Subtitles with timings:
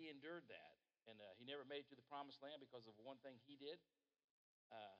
[0.00, 0.72] he endured that.
[1.04, 3.60] And uh, he never made it to the promised land because of one thing he
[3.60, 3.76] did.
[4.72, 4.96] Uh,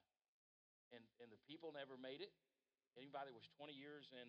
[0.93, 2.37] and, and the people never made it.
[3.01, 4.29] Anybody that was 20 years and,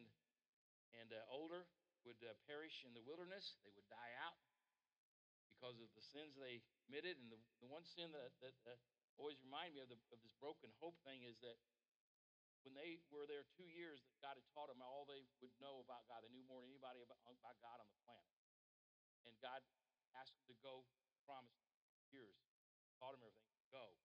[0.95, 1.67] and uh, older
[2.07, 3.59] would uh, perish in the wilderness.
[3.67, 4.39] They would die out
[5.51, 7.19] because of the sins they committed.
[7.19, 8.79] And the, the one sin that, that,
[9.19, 11.53] always remind me of, the, of this broken hope thing is that
[12.65, 15.81] when they were there two years, that God had taught them all they would know
[15.81, 16.21] about God.
[16.25, 18.33] They knew more than anybody about, about God on the planet.
[19.25, 19.61] And God
[20.17, 20.83] asked them to go
[21.23, 21.55] promise
[22.11, 22.39] years,
[22.99, 23.95] taught them everything, go.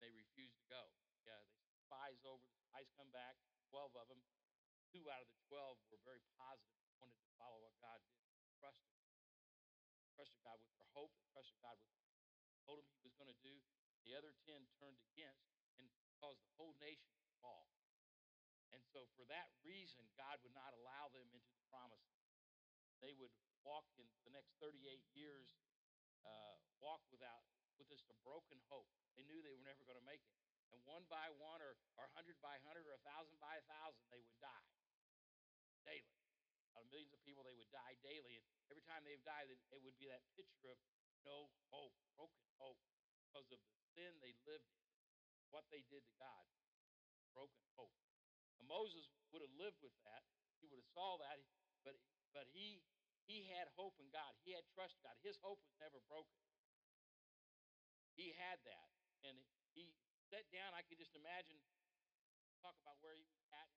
[0.00, 0.92] They refused to go.
[1.24, 2.44] Yeah, they spies over.
[2.44, 3.36] The spies come back,
[3.72, 4.20] 12 of them.
[4.92, 8.22] Two out of the 12 were very positive, wanted to follow what God did,
[8.62, 8.94] trusted,
[10.14, 11.90] trusted God with their hope, trusted God with
[12.64, 13.60] told him he was going to do.
[14.08, 15.88] The other 10 turned against and
[16.20, 17.68] caused the whole nation to fall.
[18.72, 22.34] And so, for that reason, God would not allow them into the promised land.
[22.98, 23.30] They would
[23.64, 24.76] walk in the next 38
[25.16, 25.48] years,
[26.24, 27.44] uh, walk without,
[27.80, 28.88] with just a broken hope.
[29.16, 30.36] They knew they were never going to make it.
[30.72, 34.38] And one by one, or, or 100 by 100, or 1,000 by 1,000, they would
[34.38, 34.68] die
[35.84, 36.16] daily.
[36.74, 38.40] Out of millions of people, they would die daily.
[38.40, 40.78] And every time they died, it, would be that picture of
[41.22, 42.80] no hope, broken hope,
[43.22, 44.84] because of the sin they lived in,
[45.54, 46.44] what they did to God,
[47.32, 47.94] broken hope.
[48.58, 50.26] Now, Moses would have lived with that.
[50.58, 51.38] He would have saw that,
[51.86, 51.94] but
[52.34, 52.82] but he
[53.24, 54.32] he had hope in God.
[54.44, 55.16] He had trust in God.
[55.24, 56.36] His hope was never broken.
[58.14, 58.88] He had that,
[59.26, 59.34] and
[59.74, 59.90] he
[60.30, 60.70] sat down.
[60.76, 61.58] I could just imagine
[62.62, 63.68] talk about where he was at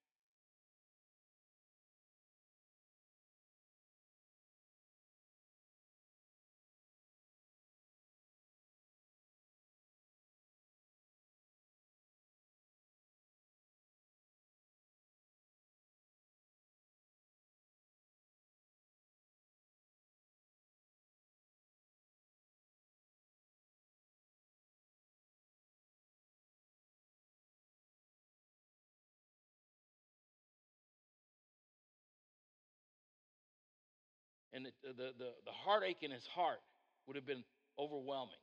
[34.57, 36.57] and the, the, the, heartache in his heart
[37.05, 37.45] would have been
[37.77, 38.41] overwhelming.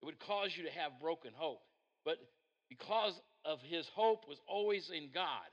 [0.00, 1.66] It would cause you to have broken hope.
[2.04, 2.18] But
[2.70, 3.12] because
[3.44, 5.50] of his hope was always in God,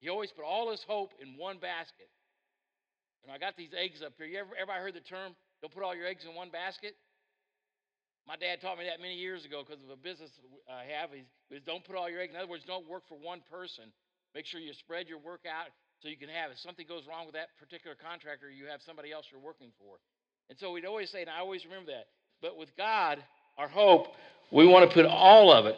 [0.00, 2.08] he always put all his hope in one basket.
[3.22, 4.26] And I got these eggs up here.
[4.26, 6.96] You ever, ever heard the term, don't put all your eggs in one basket?
[8.26, 10.30] My dad taught me that many years ago because of a business
[10.64, 11.10] I have.
[11.12, 12.32] Was don't put all your eggs.
[12.32, 13.92] In other words, don't work for one person.
[14.34, 17.26] Make sure you spread your work out so you can have, if something goes wrong
[17.26, 19.96] with that particular contractor, you have somebody else you're working for.
[20.48, 22.06] And so we'd always say, and I always remember that.
[22.40, 23.18] But with God,
[23.58, 24.14] our hope,
[24.52, 25.76] we want to put all of it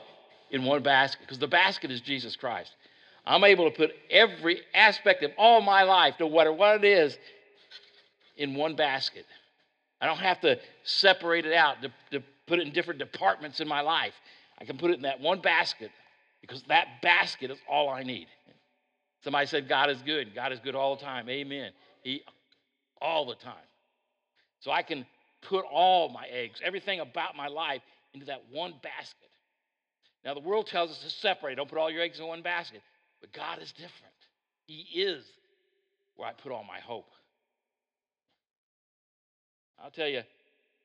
[0.51, 2.71] in one basket because the basket is Jesus Christ.
[3.25, 7.17] I'm able to put every aspect of all my life, no matter what it is,
[8.37, 9.25] in one basket.
[10.01, 13.69] I don't have to separate it out to, to put it in different departments in
[13.69, 14.15] my life.
[14.59, 15.91] I can put it in that one basket
[16.41, 18.27] because that basket is all I need.
[19.23, 20.35] Somebody said, God is good.
[20.35, 21.29] God is good all the time.
[21.29, 21.73] Amen.
[22.03, 22.23] He,
[23.01, 23.55] all the time.
[24.61, 25.07] So I can
[25.43, 27.83] put all my eggs, everything about my life,
[28.13, 29.31] into that one basket.
[30.25, 31.57] Now, the world tells us to separate.
[31.57, 32.83] Don't put all your eggs in one basket.
[33.21, 34.15] But God is different.
[34.67, 35.25] He is
[36.17, 37.11] where I put all my hope.
[39.83, 40.23] I'll tell you,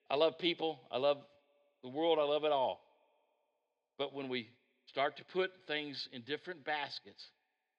[0.09, 0.79] I love people.
[0.91, 1.17] I love
[1.83, 2.19] the world.
[2.19, 2.79] I love it all.
[3.97, 4.49] But when we
[4.85, 7.25] start to put things in different baskets,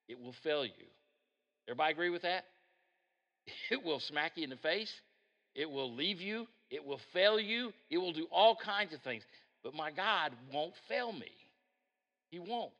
[0.08, 0.86] it will fail you.
[1.68, 2.44] Everybody agree with that?
[3.70, 4.92] It will smack you in the face.
[5.54, 6.46] It will leave you.
[6.70, 7.72] It will fail you.
[7.90, 9.22] It will do all kinds of things.
[9.62, 11.30] But my God won't fail me.
[12.30, 12.72] He won't.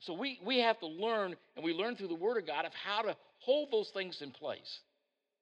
[0.00, 2.72] So we, we have to learn, and we learn through the Word of God of
[2.72, 4.80] how to hold those things in place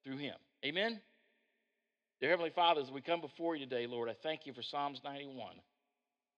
[0.03, 0.35] through Him.
[0.65, 0.99] Amen?
[2.19, 4.99] Dear Heavenly Father, as we come before you today, Lord, I thank you for Psalms
[5.03, 5.55] 91.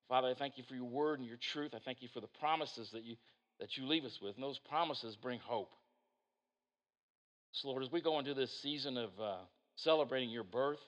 [0.07, 1.71] Father, I thank you for your word and your truth.
[1.73, 3.15] I thank you for the promises that you
[3.59, 4.35] that you leave us with.
[4.35, 5.71] And those promises bring hope.
[7.53, 9.37] So, Lord, as we go into this season of uh,
[9.75, 10.79] celebrating your birth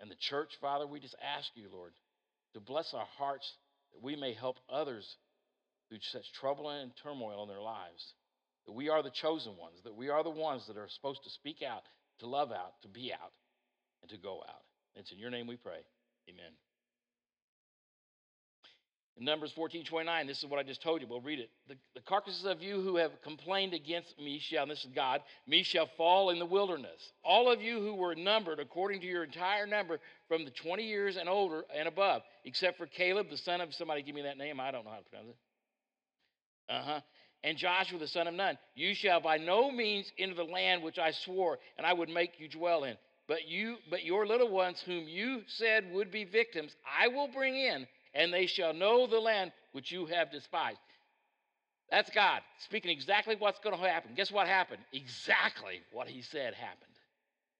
[0.00, 1.92] and the church, Father, we just ask you, Lord,
[2.54, 3.50] to bless our hearts
[3.92, 5.06] that we may help others
[5.88, 8.14] through such trouble and turmoil in their lives.
[8.66, 11.30] That we are the chosen ones, that we are the ones that are supposed to
[11.30, 11.82] speak out,
[12.18, 13.32] to love out, to be out,
[14.02, 14.64] and to go out.
[14.96, 15.78] It's in your name we pray.
[16.28, 16.65] Amen.
[19.18, 21.06] In Numbers 14, 29, this is what I just told you.
[21.08, 21.48] We'll read it.
[21.68, 25.62] The, the carcasses of you who have complained against me shall, this is God, me
[25.62, 27.00] shall fall in the wilderness.
[27.24, 31.16] All of you who were numbered according to your entire number from the 20 years
[31.16, 34.60] and older and above, except for Caleb, the son of somebody, give me that name.
[34.60, 35.36] I don't know how to pronounce it.
[36.68, 37.00] Uh huh.
[37.42, 40.98] And Joshua, the son of Nun, you shall by no means enter the land which
[40.98, 42.96] I swore, and I would make you dwell in.
[43.28, 47.56] but you but your little ones whom you said would be victims, I will bring
[47.56, 47.86] in,
[48.16, 50.78] and they shall know the land which you have despised.
[51.90, 54.12] That's God speaking exactly what's going to happen.
[54.16, 54.80] Guess what happened?
[54.92, 56.90] Exactly what he said happened.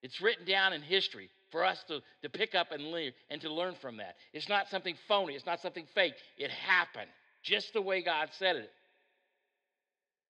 [0.02, 3.52] It's written down in history for us to, to pick up and, learn, and to
[3.52, 4.16] learn from that.
[4.32, 6.14] It's not something phony, it's not something fake.
[6.38, 7.10] It happened
[7.42, 8.70] just the way God said it.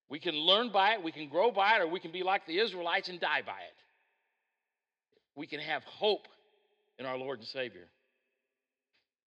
[0.09, 2.47] We can learn by it, we can grow by it, or we can be like
[2.47, 3.75] the Israelites and die by it.
[5.35, 6.29] We can have hope
[6.99, 7.89] in our Lord and Savior.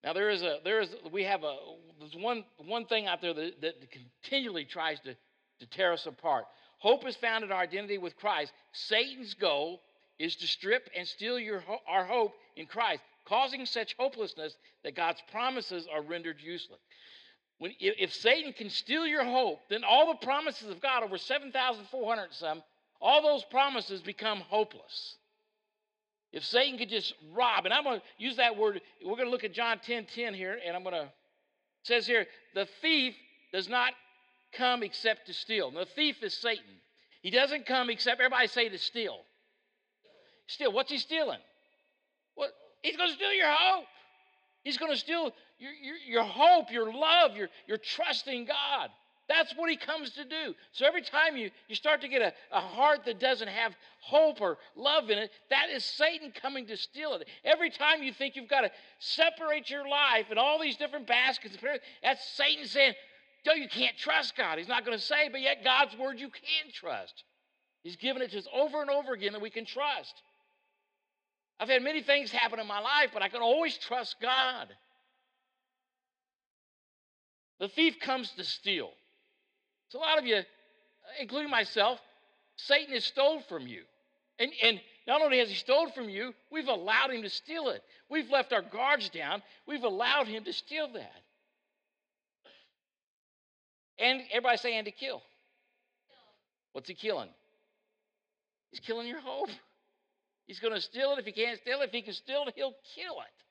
[0.03, 1.55] Now there is a there is we have a
[1.99, 5.15] there's one one thing out there that, that continually tries to,
[5.59, 6.45] to tear us apart.
[6.77, 8.53] Hope is found in our identity with Christ.
[8.71, 9.81] Satan's goal
[10.17, 15.21] is to strip and steal your our hope in Christ, causing such hopelessness that God's
[15.31, 16.79] promises are rendered useless.
[17.57, 22.33] When, if Satan can steal your hope, then all the promises of God, over 7,400
[22.33, 22.63] some,
[23.01, 25.17] all those promises become hopeless.
[26.31, 29.31] If Satan could just rob, and I'm going to use that word, we're going to
[29.31, 31.09] look at John 10 10 here, and I'm going to,
[31.83, 33.15] says here, the thief
[33.51, 33.93] does not
[34.53, 35.71] come except to steal.
[35.71, 36.63] the thief is Satan.
[37.21, 39.17] He doesn't come except, everybody say to steal.
[40.47, 40.71] Steal.
[40.71, 41.39] What's he stealing?
[42.35, 42.51] What?
[42.81, 43.85] He's going to steal your hope.
[44.63, 48.89] He's going to steal your, your, your hope, your love, your, your trust in God.
[49.29, 50.55] That's what he comes to do.
[50.71, 54.41] So every time you, you start to get a, a heart that doesn't have hope
[54.41, 57.27] or love in it, that is Satan coming to steal it.
[57.45, 61.55] Every time you think you've got to separate your life and all these different baskets,
[62.01, 62.93] that's Satan saying,
[63.45, 64.57] no, you can't trust God.
[64.57, 67.23] He's not going to say, but yet God's word you can trust.
[67.83, 70.23] He's given it to us over and over again that we can trust.
[71.59, 74.69] I've had many things happen in my life, but I can always trust God.
[77.59, 78.89] The thief comes to steal.
[79.89, 80.41] So a lot of you, uh,
[81.19, 81.99] including myself,
[82.55, 83.81] Satan has stole from you.
[84.39, 87.81] And, and not only has he stolen from you, we've allowed him to steal it.
[88.09, 89.41] We've left our guards down.
[89.67, 91.21] We've allowed him to steal that.
[93.97, 95.21] And everybody say, and to kill.
[96.71, 97.29] What's he killing?
[98.71, 99.49] He's killing your hope.
[100.45, 101.19] He's going to steal it.
[101.19, 103.43] If he can't steal it, if he can steal it, he'll kill it.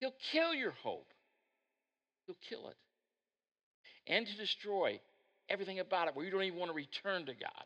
[0.00, 1.08] He'll kill your hope.
[2.26, 2.76] He'll kill it.
[4.06, 5.00] And to destroy
[5.48, 7.64] everything about it where you don't even want to return to God.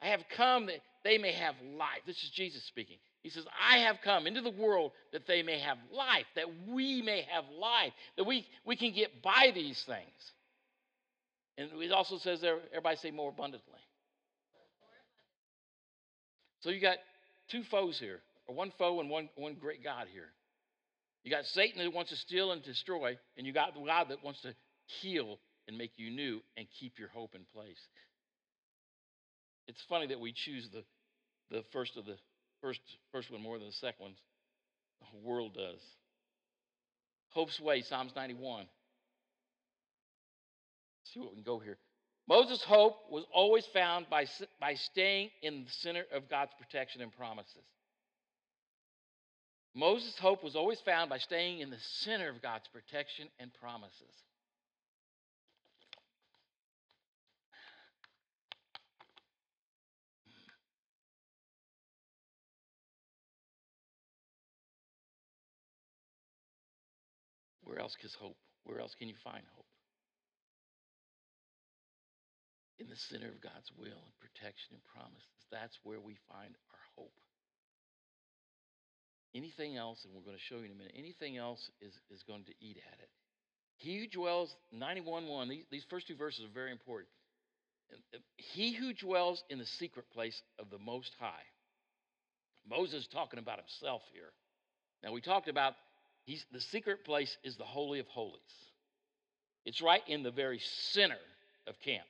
[0.00, 2.00] I have come that they may have life.
[2.06, 2.98] This is Jesus speaking.
[3.22, 7.02] He says, I have come into the world that they may have life, that we
[7.02, 10.32] may have life, that we, we can get by these things.
[11.58, 13.80] And it also says there, everybody say more abundantly.
[16.60, 16.98] So you got
[17.48, 20.28] two foes here, or one foe and one, one great God here.
[21.24, 24.42] You got Satan that wants to steal and destroy, and you got God that wants
[24.42, 24.54] to
[25.00, 27.80] heal and make you new and keep your hope in place.
[29.68, 30.84] It's funny that we choose the,
[31.50, 32.16] the first of the
[32.60, 32.80] first
[33.12, 34.14] first one more than the second one.
[35.12, 35.80] The world does.
[37.30, 38.60] Hope's way, Psalms 91.
[38.60, 38.68] Let's
[41.12, 41.76] see what we can go here.
[42.28, 44.26] Moses' hope was always found by,
[44.58, 47.62] by staying in the center of God's protection and promises.
[49.74, 54.24] Moses' hope was always found by staying in the center of God's protection and promises.
[67.66, 68.38] Where else is hope?
[68.64, 69.66] Where else can you find hope?
[72.78, 75.40] in the center of God's will and protection and promises.
[75.50, 77.16] That's where we find our hope.
[79.34, 82.22] Anything else, and we're going to show you in a minute, anything else is, is
[82.24, 83.10] going to eat at it.
[83.76, 87.08] He who dwells, 91 1, these, these first two verses are very important.
[88.36, 91.44] He who dwells in the secret place of the Most High.
[92.68, 94.32] Moses talking about himself here.
[95.04, 95.74] Now, we talked about
[96.26, 98.40] he's, the secret place is the Holy of Holies.
[99.64, 100.60] It's right in the very
[100.92, 101.18] center
[101.66, 102.06] of camp.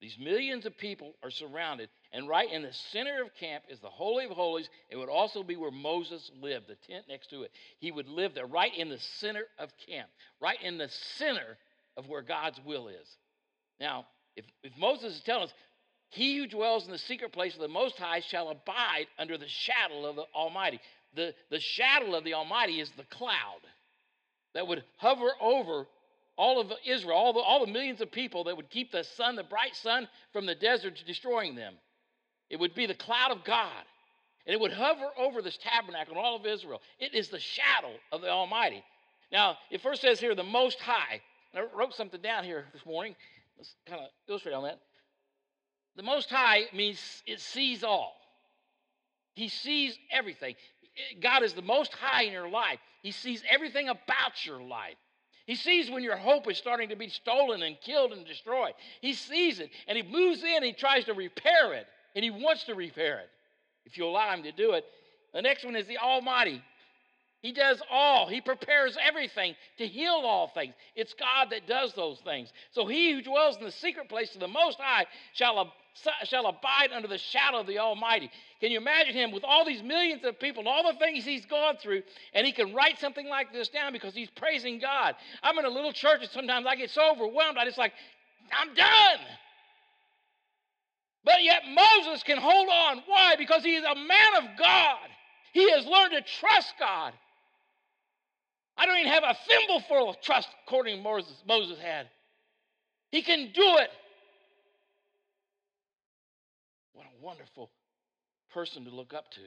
[0.00, 3.88] These millions of people are surrounded, and right in the center of camp is the
[3.88, 4.68] Holy of Holies.
[4.90, 7.50] It would also be where Moses lived, the tent next to it.
[7.78, 10.08] He would live there, right in the center of camp,
[10.40, 11.56] right in the center
[11.96, 13.16] of where God's will is.
[13.80, 14.06] Now,
[14.36, 15.54] if, if Moses is telling us,
[16.10, 19.48] he who dwells in the secret place of the Most High shall abide under the
[19.48, 20.78] shadow of the Almighty.
[21.16, 23.60] The, the shadow of the Almighty is the cloud
[24.54, 25.86] that would hover over
[26.36, 29.34] all of Israel, all the, all the millions of people that would keep the sun,
[29.34, 31.74] the bright sun, from the desert destroying them.
[32.50, 33.82] It would be the cloud of God.
[34.46, 36.80] And it would hover over this tabernacle and all of Israel.
[37.00, 38.84] It is the shadow of the Almighty.
[39.32, 41.20] Now, it first says here, the Most High.
[41.52, 43.16] And I wrote something down here this morning.
[43.56, 44.78] Let's kind of illustrate on that.
[45.96, 48.14] The Most High means it sees all.
[49.36, 50.56] He sees everything.
[51.20, 52.78] God is the most high in your life.
[53.02, 54.96] He sees everything about your life.
[55.46, 58.72] He sees when your hope is starting to be stolen and killed and destroyed.
[59.00, 62.64] He sees it and he moves in, he tries to repair it, and he wants
[62.64, 63.30] to repair it
[63.84, 64.84] if you allow him to do it.
[65.34, 66.62] The next one is the Almighty.
[67.42, 68.26] He does all.
[68.26, 70.74] He prepares everything to heal all things.
[70.96, 72.50] It's God that does those things.
[72.72, 75.72] So he who dwells in the secret place of the Most High shall,
[76.24, 78.30] shall abide under the shadow of the Almighty.
[78.60, 81.46] Can you imagine him with all these millions of people and all the things he's
[81.46, 82.02] gone through,
[82.34, 85.14] and he can write something like this down because he's praising God?
[85.42, 87.92] I'm in a little church, and sometimes I get so overwhelmed, I just like,
[88.52, 89.26] I'm done.
[91.24, 93.02] But yet Moses can hold on.
[93.06, 93.34] Why?
[93.36, 95.08] Because he is a man of God.
[95.52, 97.12] He has learned to trust God.
[98.76, 102.08] I don't even have a thimble full of trust, according to Moses, Moses had.
[103.10, 103.90] He can do it.
[107.26, 107.70] Wonderful
[108.54, 109.40] person to look up to.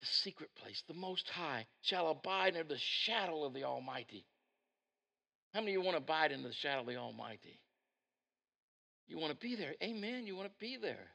[0.00, 4.26] The secret place, the Most High, shall abide under the shadow of the Almighty.
[5.54, 7.58] How many of you want to abide in the shadow of the Almighty?
[9.08, 9.72] You want to be there.
[9.82, 10.26] Amen.
[10.26, 11.08] You want to be there.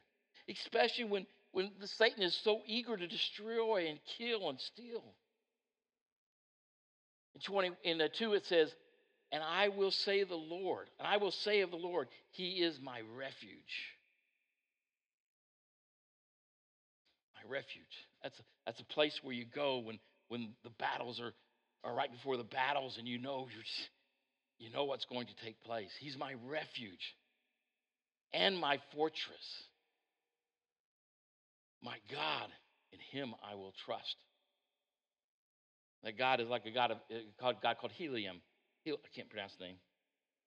[0.48, 5.04] Especially when, when the Satan is so eager to destroy and kill and steal.
[7.36, 8.74] In 20 in the 2 it says,
[9.32, 12.78] and I will say the Lord, and I will say of the Lord, He is
[12.82, 13.94] my refuge.
[17.36, 17.84] My refuge.
[18.22, 21.32] That's a, that's a place where you go when, when the battles are,
[21.84, 23.88] are right before the battles and you know just,
[24.58, 25.90] you know what's going to take place.
[26.00, 27.14] He's my refuge
[28.32, 29.64] and my fortress.
[31.82, 32.48] My God,
[32.92, 34.16] in him I will trust.
[36.02, 36.98] That God is like a God of
[37.42, 38.40] uh, God called Helium.
[38.86, 39.76] I can't pronounce the name.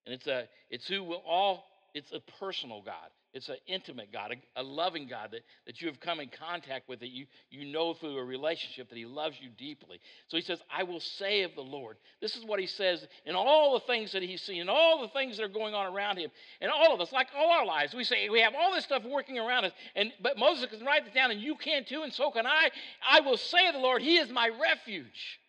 [0.06, 3.10] And it's a it's who will all it's a personal God.
[3.34, 6.88] It's an intimate God, a, a, loving God that, that you have come in contact
[6.88, 10.00] with, that you, you know through a relationship that He loves you deeply.
[10.28, 11.98] So He says, I will say of the Lord.
[12.22, 15.38] This is what He says in all the things that He's seen, all the things
[15.38, 16.30] that are going on around Him,
[16.62, 17.96] and all of us, like all our lives.
[17.96, 21.08] We say, we have all this stuff working around us, and but Moses can write
[21.08, 22.70] it down, and you can too, and so can I.
[23.10, 25.40] I will say of the Lord, He is my refuge.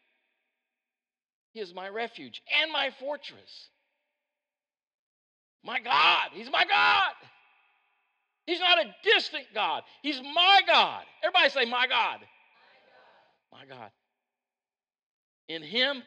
[1.55, 3.69] He is my refuge and my fortress.
[5.65, 7.13] My God, He's my God.
[8.47, 9.83] He's not a distant God.
[10.03, 11.05] He's my God.
[11.23, 12.19] Everybody say, My God.
[13.51, 13.91] My God.
[15.49, 16.03] In Him,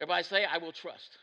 [0.00, 1.18] everybody say, I will trust.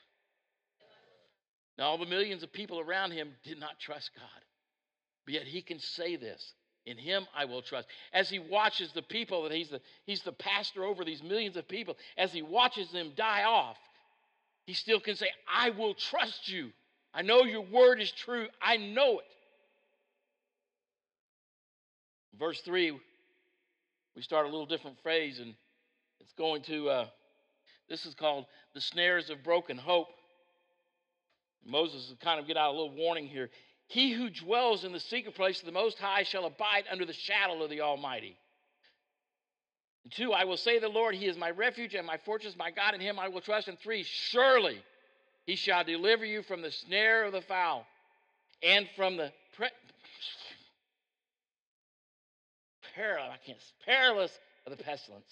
[1.77, 4.43] Now, all the millions of people around him did not trust God.
[5.25, 6.53] But yet he can say this
[6.85, 7.87] in him I will trust.
[8.13, 11.67] As he watches the people, that he's the, he's the pastor over these millions of
[11.67, 13.77] people, as he watches them die off,
[14.65, 16.71] he still can say, I will trust you.
[17.13, 18.47] I know your word is true.
[18.61, 19.25] I know it.
[22.39, 22.97] Verse 3,
[24.15, 25.53] we start a little different phrase, and
[26.19, 27.07] it's going to, uh,
[27.89, 30.07] this is called the snares of broken hope.
[31.65, 33.49] Moses will kind of get out a little warning here.
[33.93, 37.13] He who dwells in the secret place of the Most High shall abide under the
[37.13, 38.35] shadow of the Almighty.
[40.03, 42.71] And two, I will say the Lord, He is my refuge and my fortress, my
[42.71, 43.67] God, in Him I will trust.
[43.67, 44.81] And three, surely
[45.45, 47.85] He shall deliver you from the snare of the fowl
[48.63, 49.69] and from the pre-
[52.95, 54.31] perilous, I can't, perilous
[54.65, 55.31] of the pestilence.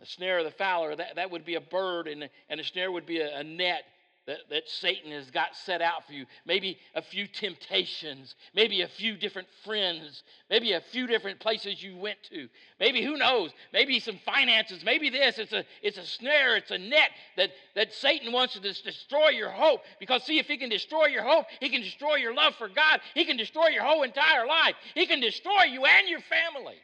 [0.00, 2.90] A snare of the fowler, that, that would be a bird, and, and a snare
[2.90, 3.82] would be a, a net
[4.26, 6.26] that, that Satan has got set out for you.
[6.44, 11.96] Maybe a few temptations, maybe a few different friends, maybe a few different places you
[11.96, 12.48] went to.
[12.80, 13.52] Maybe who knows?
[13.72, 15.38] Maybe some finances, maybe this.
[15.38, 19.50] It's a it's a snare, it's a net that, that Satan wants to destroy your
[19.50, 19.82] hope.
[20.00, 23.00] Because see, if he can destroy your hope, he can destroy your love for God,
[23.14, 24.74] he can destroy your whole entire life.
[24.94, 26.76] He can destroy you and your family.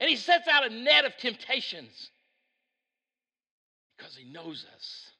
[0.00, 2.10] And he sets out a net of temptations
[3.96, 5.10] because he knows us.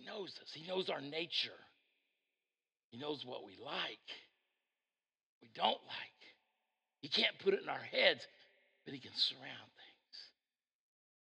[0.00, 1.60] He knows us, He knows our nature,
[2.90, 4.08] He knows what we like,
[5.42, 6.20] we don't like.
[7.02, 8.26] He can't put it in our heads,
[8.84, 10.16] but He can surround things.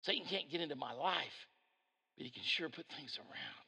[0.03, 1.47] Satan can't get into my life,
[2.17, 3.65] but He can sure put things around.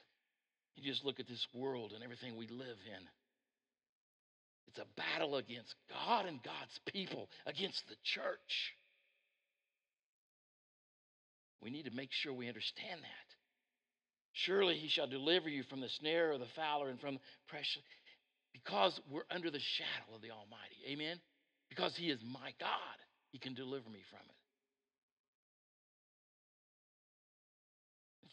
[0.75, 3.03] You just look at this world and everything we live in.
[4.67, 8.73] It's a battle against God and God's people, against the church.
[11.61, 13.40] We need to make sure we understand that.
[14.33, 17.81] Surely he shall deliver you from the snare of the fowler and from pressure,
[18.53, 20.77] because we're under the shadow of the Almighty.
[20.87, 21.19] Amen?
[21.69, 22.97] Because he is my God,
[23.31, 24.35] he can deliver me from it.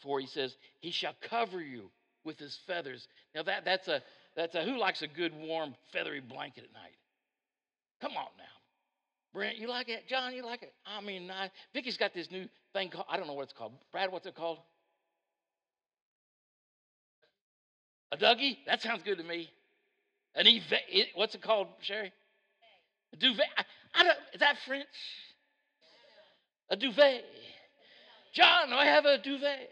[0.03, 1.91] For he says, He shall cover you
[2.25, 3.07] with his feathers.
[3.35, 4.03] Now that, that's a
[4.37, 6.95] That's a, who likes a good, warm, feathery blanket at night?
[8.01, 8.45] Come on now.
[9.33, 10.07] Brent, you like it?
[10.09, 10.73] John, you like it?
[10.87, 13.73] I mean, I, Vicky's got this new thing called, I don't know what it's called.
[13.91, 14.59] Brad, what's it called?
[18.13, 18.59] A Dougie?
[18.67, 19.51] That sounds good to me.
[20.35, 20.63] An Eve,
[21.15, 22.13] what's it called, Sherry?
[23.13, 23.47] A duvet.
[23.57, 24.87] I, I don't, is that French?
[26.71, 27.25] A duvet.
[28.35, 29.71] John, I have a duvet.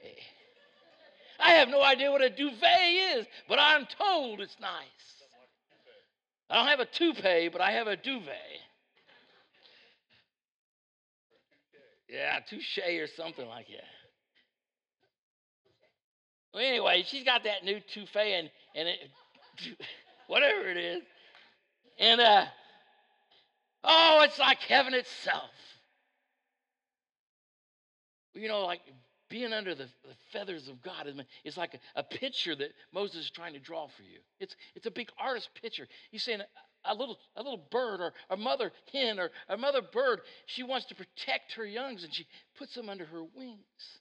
[1.38, 4.82] I have no idea what a duvet is, but I'm told it's nice.
[6.48, 8.32] I don't have a toupee, but I have a duvet.
[12.08, 13.95] Yeah, touche or something like that.
[16.56, 19.10] Well, anyway, she's got that new toupee and, and it,
[20.26, 21.02] whatever it is.
[21.98, 22.46] And, uh,
[23.84, 25.50] oh, it's like heaven itself.
[28.32, 28.80] You know, like
[29.28, 31.06] being under the, the feathers of God
[31.44, 34.20] is like a, a, picture that Moses is trying to draw for you.
[34.40, 35.86] It's, it's a big artist picture.
[36.10, 36.40] He's saying
[36.86, 40.86] a, little, a little bird or a mother hen or a mother bird, she wants
[40.86, 44.00] to protect her youngs and she puts them under her wings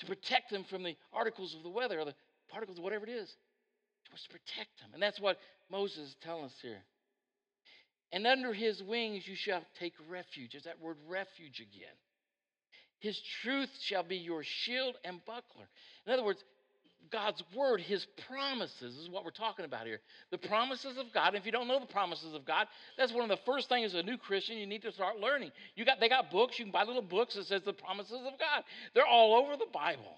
[0.00, 2.14] to protect them from the articles of the weather or the
[2.50, 3.28] particles whatever it is.
[4.04, 4.90] She wants to protect them.
[4.94, 5.38] And that's what
[5.70, 6.82] Moses is telling us here.
[8.12, 10.52] And under his wings you shall take refuge.
[10.52, 11.94] There's that word refuge again.
[13.00, 15.68] His truth shall be your shield and buckler.
[16.06, 16.42] In other words,
[17.10, 20.00] God's word, his promises, is what we're talking about here.
[20.30, 21.34] The promises of God.
[21.34, 24.00] If you don't know the promises of God, that's one of the first things as
[24.00, 25.50] a new Christian you need to start learning.
[25.74, 28.38] You got they got books, you can buy little books that says the promises of
[28.38, 28.64] God.
[28.94, 30.16] They're all over the Bible.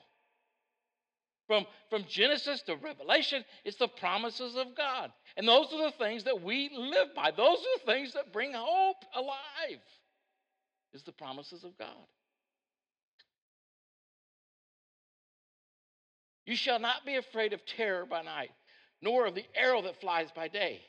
[1.46, 5.10] From, from Genesis to Revelation, it's the promises of God.
[5.34, 7.30] And those are the things that we live by.
[7.30, 9.80] Those are the things that bring hope alive.
[10.92, 11.88] Is the promises of God.
[16.48, 18.52] You shall not be afraid of terror by night,
[19.02, 20.80] nor of the arrow that flies by day.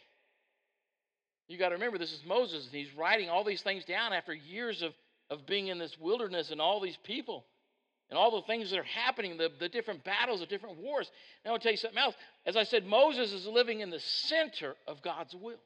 [1.50, 4.34] You got to remember, this is Moses, and he's writing all these things down after
[4.34, 4.94] years of,
[5.30, 7.44] of being in this wilderness and all these people
[8.10, 11.12] and all the things that are happening, the, the different battles, the different wars.
[11.44, 12.16] Now, I'll tell you something else.
[12.46, 15.60] As I said, Moses is living in the center of God's will.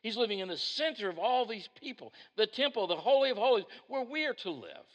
[0.00, 3.64] He's living in the center of all these people, the temple, the Holy of Holies,
[3.88, 4.86] where we are to live.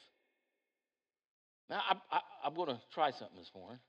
[1.70, 3.80] Now, I, I, I'm going to try something this morning.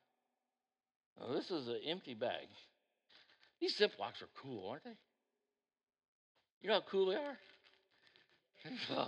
[1.21, 2.47] Oh, this is an empty bag.
[3.61, 4.97] These Ziplocs are cool, aren't they?
[6.61, 7.39] You know how cool they are?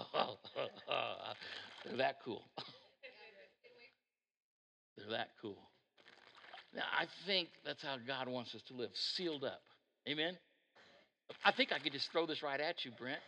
[1.85, 2.43] They're that cool.
[4.97, 5.59] They're that cool.
[6.75, 9.61] Now, I think that's how God wants us to live, sealed up.
[10.09, 10.37] Amen?
[11.45, 13.21] I think I could just throw this right at you, Brent,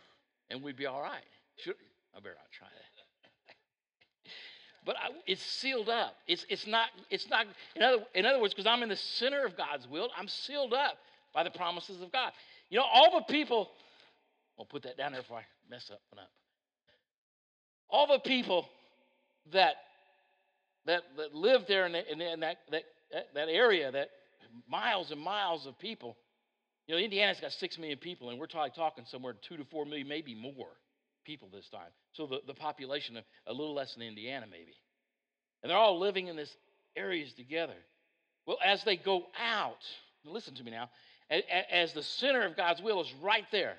[0.49, 1.23] and we'd be all right.
[1.63, 1.75] Should,
[2.15, 2.90] I better not try that
[4.85, 6.15] but I, it's sealed up.
[6.27, 9.45] It's, it's not, it's not in, other, in other words, because I'm in the center
[9.45, 10.97] of God's will, I'm sealed up
[11.33, 12.31] by the promises of God.
[12.69, 13.69] You know, all the people,
[14.59, 16.31] I'll put that down there before I mess up one up.
[17.89, 18.67] All the people
[19.51, 19.75] that
[20.85, 22.83] that, that live there in, the, in, in that, that,
[23.33, 24.09] that area, that
[24.67, 26.17] miles and miles of people.
[26.87, 30.07] You know, Indiana's got six million people, and we're talking somewhere two to four million,
[30.07, 30.67] maybe more
[31.23, 31.89] people this time.
[32.13, 34.73] So the, the population of a little less than Indiana, maybe.
[35.61, 36.55] And they're all living in this
[36.95, 37.75] areas together.
[38.45, 39.83] Well, as they go out,
[40.25, 40.89] listen to me now,
[41.71, 43.75] as the center of God's will is right there.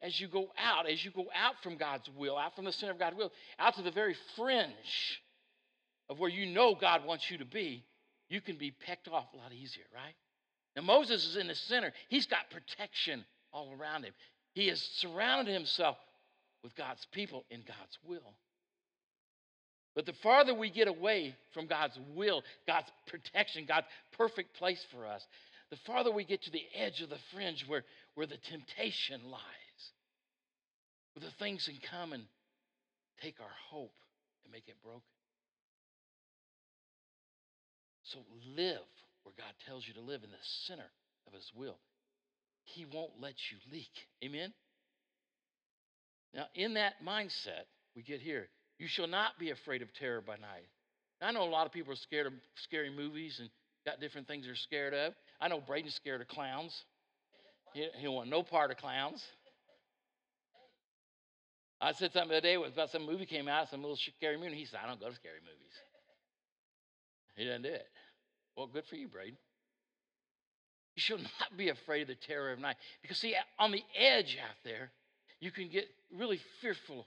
[0.00, 2.92] As you go out, as you go out from God's will, out from the center
[2.92, 5.20] of God's will, out to the very fringe
[6.08, 7.84] of where you know God wants you to be,
[8.28, 10.14] you can be pecked off a lot easier, right?
[10.76, 11.92] Now, Moses is in the center.
[12.08, 14.12] He's got protection all around him.
[14.54, 15.96] He has surrounded himself
[16.62, 18.34] with God's people in God's will.
[19.94, 25.06] But the farther we get away from God's will, God's protection, God's perfect place for
[25.06, 25.22] us,
[25.70, 29.82] the farther we get to the edge of the fringe where, where the temptation lies,
[31.14, 32.24] where the things can come and
[33.22, 33.94] take our hope
[34.44, 35.02] and make it broken.
[38.04, 38.20] So
[38.56, 38.86] live
[39.24, 40.88] where God tells you to live in the center
[41.26, 41.76] of His will.
[42.64, 43.90] He won't let you leak.
[44.24, 44.52] Amen?
[46.34, 47.64] Now, in that mindset,
[47.96, 48.48] we get here.
[48.78, 50.68] You shall not be afraid of terror by night.
[51.20, 53.50] I know a lot of people are scared of scary movies and
[53.84, 55.14] got different things they're scared of.
[55.40, 56.84] I know Braden's scared of clowns.
[57.74, 59.24] He, he want no part of clowns.
[61.80, 64.36] I said something the other day was about some movie came out, some little scary
[64.36, 64.48] movie.
[64.48, 65.74] And he said, I don't go to scary movies.
[67.36, 67.86] He doesn't do it.
[68.56, 69.36] Well, good for you, Braden.
[70.96, 72.76] You should not be afraid of the terror of night.
[73.00, 74.90] Because, see, on the edge out there,
[75.40, 77.06] you can get really fearful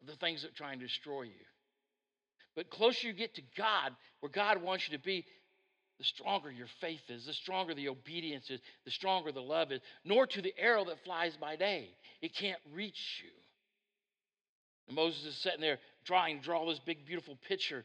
[0.00, 1.44] of the things that try and destroy you.
[2.54, 5.24] But closer you get to God, where God wants you to be,
[5.98, 9.80] the stronger your faith is, the stronger the obedience is, the stronger the love is,
[10.04, 11.90] nor to the arrow that flies by day.
[12.20, 13.30] It can't reach you.
[14.88, 17.84] And Moses is sitting there trying to draw this big, beautiful picture.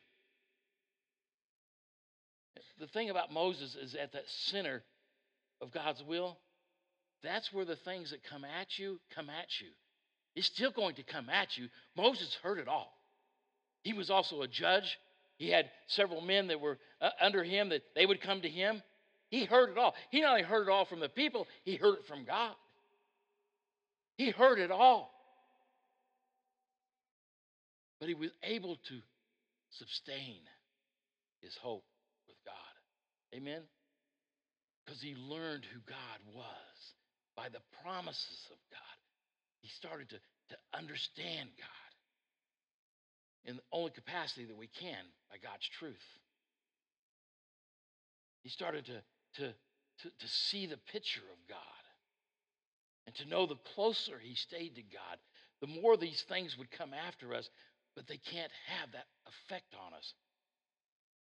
[2.80, 4.84] The thing about Moses is at the center
[5.62, 6.38] of God's will,
[7.24, 9.68] that's where the things that come at you come at you.
[10.36, 11.68] It's still going to come at you.
[11.96, 12.94] Moses heard it all.
[13.84, 15.00] He was also a judge.
[15.38, 18.84] He had several men that were uh, under him that they would come to him.
[19.30, 19.96] He heard it all.
[20.10, 22.54] He not only heard it all from the people, he heard it from God.
[24.18, 25.12] He heard it all.
[28.00, 29.00] But he was able to
[29.72, 30.40] sustain
[31.42, 31.84] his hope
[32.28, 33.36] with God.
[33.38, 33.62] Amen?
[34.86, 36.94] Because he learned who God was
[37.38, 38.98] by the promises of God.
[39.62, 40.18] He started to,
[40.50, 41.92] to understand God
[43.46, 46.04] in the only capacity that we can by God's truth.
[48.42, 49.02] He started to,
[49.42, 51.58] to, to, to see the picture of God
[53.06, 55.18] and to know the closer he stayed to God,
[55.62, 57.50] the more these things would come after us,
[57.96, 60.14] but they can't have that effect on us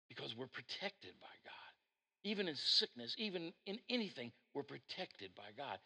[0.08, 1.67] because we're protected by God.
[2.24, 5.78] Even in sickness, even in anything, we're protected by God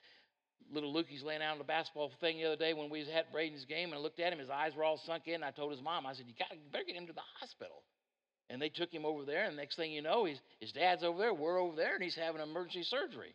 [0.70, 3.32] little Lukey's laying out on the basketball thing the other day when we was at
[3.32, 4.38] Braden's game, and I looked at him.
[4.38, 5.42] His eyes were all sunk in.
[5.42, 7.82] I told his mom, I said, "You got better get him to the hospital."
[8.50, 11.18] And they took him over there, and next thing you know, he's, his dad's over
[11.18, 13.34] there, we're over there, and he's having emergency surgery.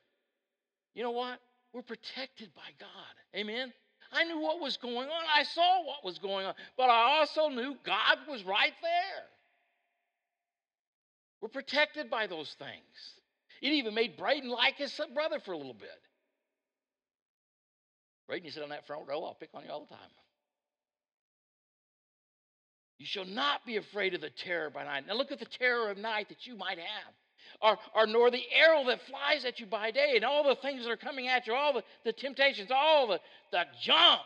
[0.93, 1.39] You know what?
[1.73, 2.89] We're protected by God.
[3.35, 3.73] Amen.
[4.11, 5.23] I knew what was going on.
[5.35, 9.23] I saw what was going on, but I also knew God was right there.
[11.41, 13.13] We're protected by those things.
[13.61, 15.89] It even made Braden like his brother for a little bit.
[18.27, 20.09] Braden, you sit on that front row, I'll pick on you all the time.
[22.97, 25.05] You shall not be afraid of the terror by night.
[25.07, 27.13] Now look at the terror of night that you might have.
[27.61, 30.83] Or, or nor the arrow that flies at you by day, and all the things
[30.83, 33.19] that are coming at you, all the, the temptations, all the,
[33.51, 34.21] the junk.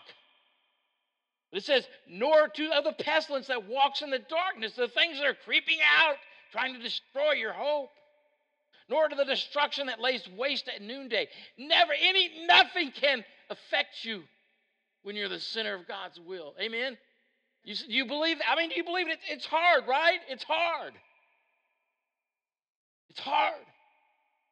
[1.52, 5.28] It says, nor to of the pestilence that walks in the darkness, the things that
[5.28, 6.16] are creeping out,
[6.52, 7.90] trying to destroy your hope
[8.90, 11.28] nor to the destruction that lays waste at noonday.
[11.58, 14.24] Never any nothing can affect you
[15.04, 16.54] when you're the center of God's will.
[16.60, 16.98] Amen.
[17.64, 18.38] You, you believe?
[18.48, 19.20] I mean, do you believe it?
[19.30, 20.20] It's hard, right?
[20.30, 20.94] It's hard.
[23.10, 23.54] It's hard.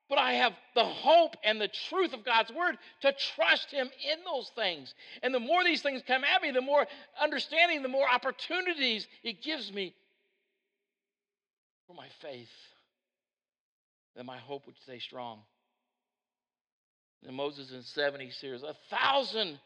[0.09, 4.17] But I have the hope and the truth of God's word to trust Him in
[4.25, 4.93] those things.
[5.21, 6.87] And the more these things come at me, the more
[7.21, 9.93] understanding, the more opportunities it gives me
[11.89, 12.47] for my faith
[14.15, 15.39] that my hope would stay strong.
[17.25, 19.59] And Moses in 70 says, A thousand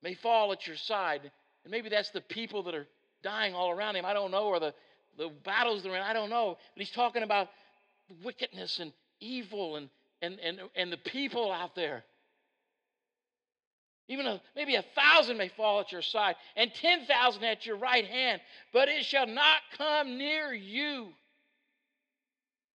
[0.00, 1.22] may fall at your side.
[1.64, 2.86] And maybe that's the people that are
[3.24, 4.04] dying all around him.
[4.04, 4.44] I don't know.
[4.44, 4.72] Or the,
[5.18, 6.02] the battles they're in.
[6.02, 6.56] I don't know.
[6.74, 7.48] But he's talking about
[8.24, 9.90] wickedness and evil and,
[10.22, 12.04] and, and, and the people out there.
[14.08, 18.06] Even a, maybe a thousand may fall at your side and 10,000 at your right
[18.06, 18.40] hand,
[18.72, 21.08] but it shall not come near you.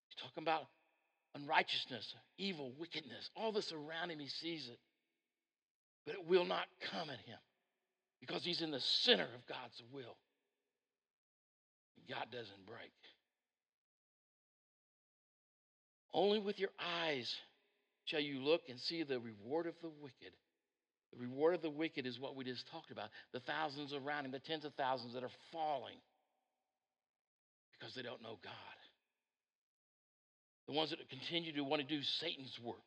[0.08, 0.68] He's talking about
[1.36, 4.20] unrighteousness, evil, wickedness, all this around him.
[4.20, 4.80] He sees it.
[6.06, 7.40] But it will not come at him
[8.20, 10.18] because he's in the center of God's will.
[12.10, 12.92] God doesn't break.
[16.14, 17.34] Only with your eyes
[18.06, 20.34] shall you look and see the reward of the wicked.
[21.14, 24.32] The reward of the wicked is what we just talked about the thousands around him,
[24.32, 25.98] the tens of thousands that are falling
[27.78, 28.74] because they don't know God
[30.68, 32.84] the ones that continue to want to do Satan's work.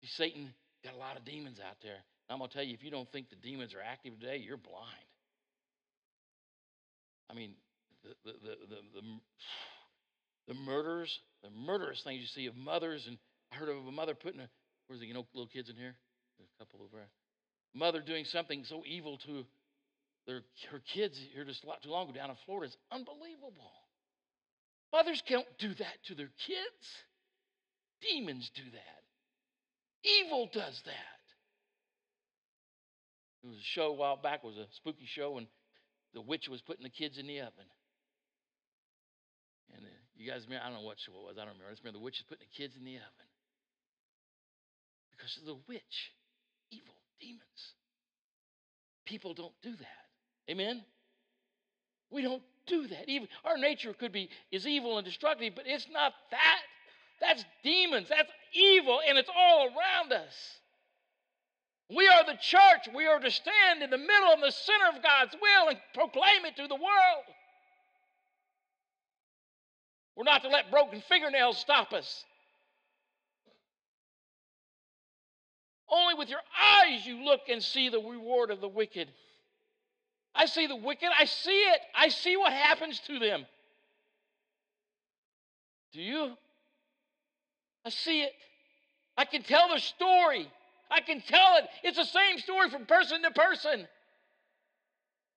[0.00, 0.52] See, Satan
[0.84, 2.00] got a lot of demons out there.
[2.28, 4.38] And I'm going to tell you, if you don't think the demons are active today,
[4.38, 5.10] you're blind.
[7.30, 7.54] I mean,
[8.02, 8.32] the, the,
[8.68, 9.00] the,
[10.48, 13.18] the, murders, the murderous things you see of mothers, and
[13.52, 14.48] I heard of a mother putting a,
[14.86, 15.94] where's the, you know, little kids in here?
[16.56, 17.08] A couple over there.
[17.74, 19.44] Mother doing something so evil to
[20.26, 20.40] their,
[20.70, 22.66] her kids here just not too long ago down in Florida.
[22.72, 23.72] It's unbelievable.
[24.92, 26.86] Mothers can't do that to their kids.
[28.00, 29.02] Demons do that.
[30.04, 31.22] Evil does that.
[33.42, 35.46] There was a show a while back, it was a spooky show, and
[36.14, 37.68] the witch was putting the kids in the oven.
[39.74, 41.68] And uh, you guys remember, I don't know what show it was, I don't remember.
[41.68, 43.28] I just remember the witch is putting the kids in the oven.
[45.12, 45.96] Because of the witch,
[46.70, 47.74] evil, demons.
[49.04, 50.50] People don't do that.
[50.50, 50.84] Amen?
[52.10, 53.08] We don't do that.
[53.08, 56.60] Even our nature could be is evil and destructive, but it's not that.
[57.20, 58.08] That's demons.
[58.08, 60.34] That's evil, and it's all around us.
[61.88, 62.88] We are the church.
[62.94, 66.44] We are to stand in the middle of the center of God's will and proclaim
[66.44, 67.24] it to the world.
[70.16, 72.24] We're not to let broken fingernails stop us.
[75.96, 79.08] Only with your eyes you look and see the reward of the wicked.
[80.34, 81.80] I see the wicked, I see it.
[81.94, 83.46] I see what happens to them.
[85.92, 86.32] Do you?
[87.84, 88.32] I see it.
[89.16, 90.50] I can tell the story.
[90.90, 91.64] I can tell it.
[91.82, 93.88] It's the same story from person to person.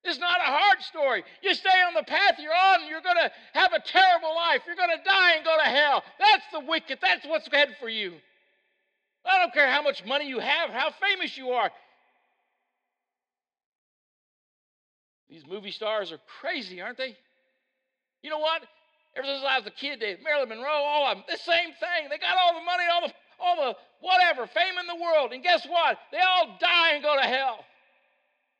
[0.04, 1.24] It's not a hard story.
[1.42, 4.62] You stay on the path you're on, you're going to have a terrible life.
[4.66, 6.04] You're going to die and go to hell.
[6.20, 7.00] That's the wicked.
[7.02, 8.14] That's what's ahead for you.
[9.26, 11.72] I don't care how much money you have, how famous you are.
[15.30, 17.16] These movie stars are crazy, aren't they?
[18.24, 18.64] You know what?
[19.16, 22.10] Ever since I was a kid, they, Marilyn Monroe, all of them, the same thing.
[22.10, 25.32] They got all the money, all the, all the whatever, fame in the world.
[25.34, 25.98] And guess what?
[26.12, 27.66] They all die and go to hell.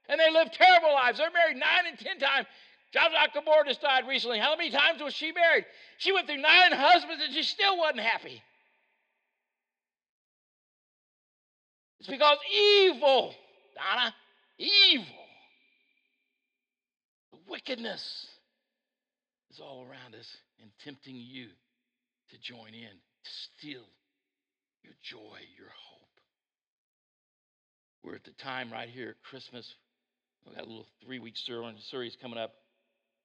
[0.08, 1.18] And they live terrible lives.
[1.18, 2.48] They're married nine and ten times.
[2.94, 4.40] Zsa Gabor just died recently.
[4.40, 5.66] How many times was she married?
[5.98, 8.42] She went through nine husbands and she still wasn't happy.
[12.00, 13.34] It's because evil,
[13.76, 14.14] Donna,
[14.58, 15.06] evil,
[17.32, 18.28] the wickedness
[19.52, 21.48] is all around us and tempting you
[22.30, 22.90] to join in,
[23.24, 23.84] to steal
[24.84, 26.00] your joy, your hope.
[28.04, 29.76] We're at the time right here at Christmas.
[30.46, 32.54] We've got a little three week series coming up.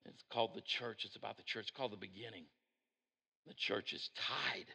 [0.04, 1.04] It's called The Church.
[1.04, 1.62] It's about the church.
[1.68, 2.44] It's called The Beginning.
[3.46, 4.66] The church is tied.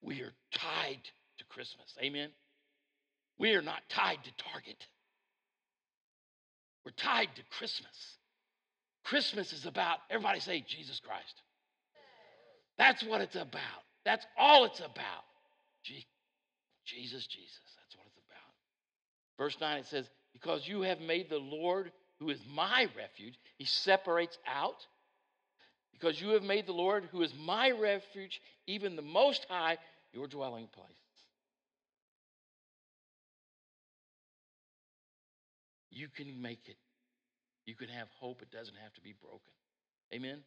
[0.00, 1.00] We are tied
[1.38, 1.92] to Christmas.
[2.00, 2.30] Amen.
[3.38, 4.86] We are not tied to Target.
[6.84, 8.16] We're tied to Christmas.
[9.04, 11.42] Christmas is about, everybody say Jesus Christ.
[12.78, 13.82] That's what it's about.
[14.04, 15.24] That's all it's about.
[16.86, 17.60] Jesus, Jesus.
[17.76, 19.36] That's what it's about.
[19.38, 23.64] Verse 9 it says, Because you have made the Lord, who is my refuge, he
[23.64, 24.86] separates out.
[25.92, 29.78] Because you have made the Lord, who is my refuge, even the Most High,
[30.12, 31.05] your dwelling place.
[35.96, 36.76] You can make it.
[37.64, 38.42] You can have hope.
[38.42, 39.40] It doesn't have to be broken.
[40.12, 40.42] Amen?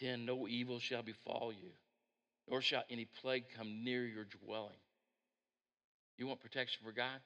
[0.00, 1.72] 10 No evil shall befall you,
[2.48, 4.80] nor shall any plague come near your dwelling.
[6.16, 7.20] You want protection for God?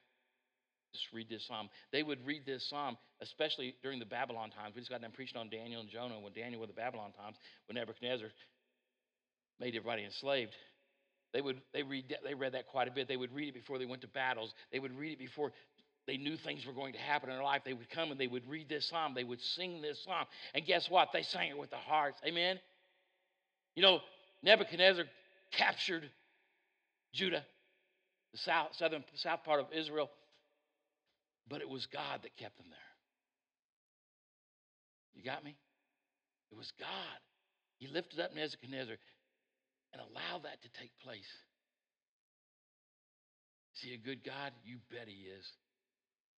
[0.93, 1.69] Just read this psalm.
[1.91, 4.75] They would read this psalm, especially during the Babylon times.
[4.75, 7.35] We just got done preaching on Daniel and Jonah when Daniel were the Babylon times,
[7.67, 8.29] when Nebuchadnezzar
[9.59, 10.53] made everybody enslaved.
[11.33, 13.07] They would they read they read that quite a bit.
[13.07, 14.53] They would read it before they went to battles.
[14.71, 15.51] They would read it before
[16.05, 17.61] they knew things were going to happen in their life.
[17.65, 19.13] They would come and they would read this psalm.
[19.15, 20.25] They would sing this psalm.
[20.53, 21.09] And guess what?
[21.13, 22.19] They sang it with their hearts.
[22.25, 22.59] Amen.
[23.75, 23.99] You know,
[24.43, 25.05] Nebuchadnezzar
[25.51, 26.09] captured
[27.13, 27.43] Judah,
[28.33, 30.09] the south, southern south part of Israel,
[31.47, 32.91] but it was God that kept them there.
[35.13, 35.55] You got me?
[36.51, 37.19] It was God.
[37.77, 38.97] He lifted up Nebuchadnezzar
[39.93, 41.29] and allowed that to take place.
[43.75, 44.51] See, a good God?
[44.63, 45.45] You bet He is.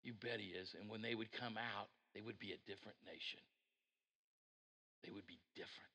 [0.05, 0.69] You bet he is.
[0.79, 3.41] And when they would come out, they would be a different nation.
[5.03, 5.93] They would be different.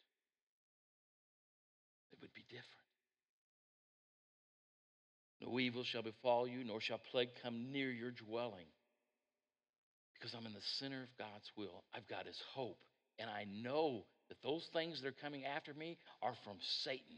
[2.11, 2.66] They would be different.
[5.40, 8.66] No evil shall befall you, nor shall plague come near your dwelling.
[10.20, 11.83] Because I'm in the center of God's will.
[11.94, 12.78] I've got his hope.
[13.18, 17.16] And I know that those things that are coming after me are from Satan.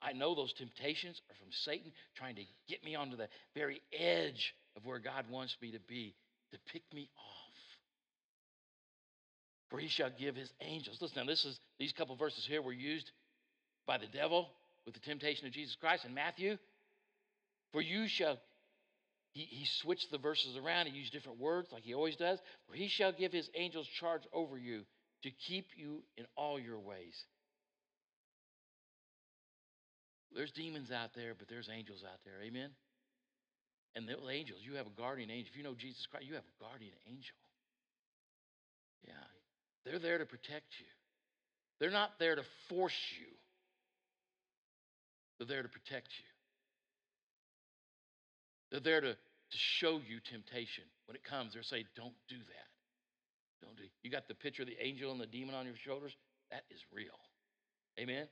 [0.00, 4.54] I know those temptations are from Satan trying to get me onto the very edge
[4.76, 6.14] of where God wants me to be,
[6.52, 7.42] to pick me off.
[9.70, 10.98] For he shall give his angels.
[11.00, 13.10] Listen, now this is these couple verses here were used
[13.86, 14.48] by the devil
[14.84, 16.58] with the temptation of Jesus Christ in Matthew.
[17.72, 18.38] For you shall,
[19.32, 20.86] he, he switched the verses around.
[20.86, 22.38] He used different words like he always does.
[22.68, 24.82] For he shall give his angels charge over you
[25.22, 27.16] to keep you in all your ways.
[30.34, 32.42] There's demons out there, but there's angels out there.
[32.42, 32.70] Amen?
[33.94, 35.50] And the angels, you have a guardian angel.
[35.50, 37.36] If you know Jesus Christ, you have a guardian angel.
[39.06, 39.28] Yeah.
[39.84, 40.86] They're there to protect you.
[41.80, 43.26] They're not there to force you.
[45.38, 46.31] They're there to protect you.
[48.72, 50.84] They're there to, to show you temptation.
[51.06, 52.68] When it comes, they're say, Don't do that.
[53.62, 56.16] Don't do You got the picture of the angel and the demon on your shoulders?
[56.50, 57.14] That is real.
[58.00, 58.26] Amen?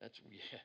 [0.00, 0.60] That's yeah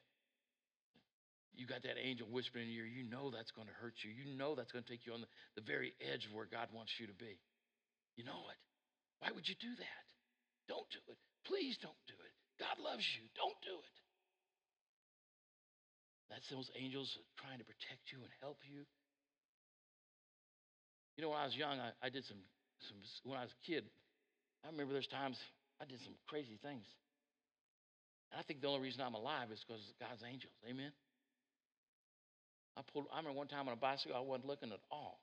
[1.57, 4.13] you got that angel whispering in your ear, you know that's going to hurt you.
[4.13, 6.69] You know that's going to take you on the, the very edge of where God
[6.69, 7.41] wants you to be.
[8.15, 8.61] You know it.
[9.19, 10.05] Why would you do that?
[10.69, 11.17] Don't do it.
[11.49, 12.33] Please don't do it.
[12.61, 13.25] God loves you.
[13.33, 13.97] Don't do it.
[16.29, 17.07] That's those angels
[17.39, 18.83] trying to protect you and help you.
[21.15, 22.37] You know, when I was young, I, I did some,
[22.85, 23.87] some, when I was a kid,
[24.63, 25.39] I remember there's times
[25.81, 26.85] I did some crazy things.
[28.31, 30.53] And I think the only reason I'm alive is because God's angels.
[30.67, 30.91] Amen.
[32.75, 35.19] I pulled, I remember one time on a bicycle, I wasn't looking at all.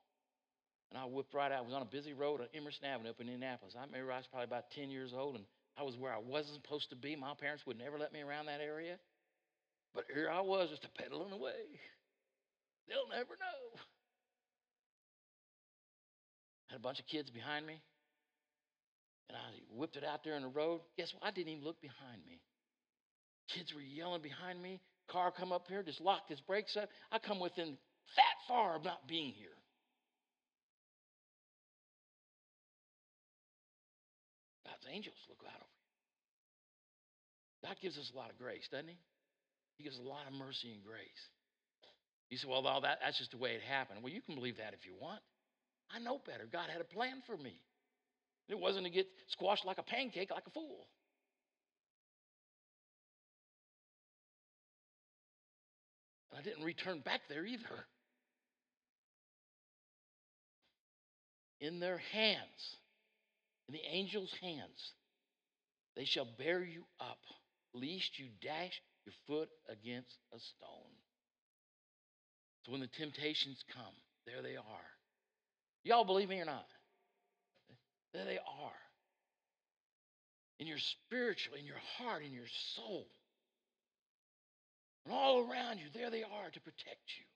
[0.91, 1.59] And I whipped right out.
[1.59, 3.75] I was on a busy road on Emerson Avenue up in Indianapolis.
[3.79, 5.45] I remember I was probably about 10 years old and
[5.79, 7.17] I was where I wasn't supposed to be.
[7.17, 8.99] My parents would never let me around that area.
[9.95, 11.81] But here I was just a pedaling away.
[12.89, 13.81] They'll never know.
[16.69, 17.81] Had a bunch of kids behind me.
[19.29, 20.81] And I whipped it out there in the road.
[20.99, 21.27] Guess what?
[21.27, 22.41] I didn't even look behind me.
[23.55, 24.81] Kids were yelling behind me.
[25.09, 26.89] Car come up here, just locked his brakes up.
[27.13, 27.77] I come within
[28.17, 29.49] that far of not being here.
[34.67, 35.69] God's angels look out over
[37.63, 37.69] you.
[37.69, 38.97] God gives us a lot of grace, doesn't he?
[39.77, 41.29] He gives a lot of mercy and grace.
[42.31, 44.01] You say, well, that, that's just the way it happened.
[44.03, 45.21] Well, you can believe that if you want.
[45.95, 46.49] I know better.
[46.51, 47.61] God had a plan for me.
[48.49, 50.87] It wasn't to get squashed like a pancake, like a fool.
[56.31, 57.87] And I didn't return back there either.
[61.61, 62.77] In their hands,
[63.69, 64.93] in the angel's hands,
[65.97, 67.21] they shall bear you up,
[67.73, 70.95] lest you dash your foot against a stone.
[72.65, 73.95] So when the temptations come,
[74.27, 74.89] there they are.
[75.85, 76.67] Y'all believe me or not?
[78.15, 78.81] There they are.
[80.59, 83.07] In your spiritual, in your heart, in your soul.
[85.05, 87.27] And all around you, there they are to protect you.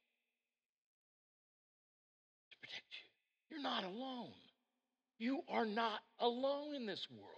[2.52, 3.57] To protect you.
[3.57, 4.33] You're not alone.
[5.18, 7.35] You are not alone in this world.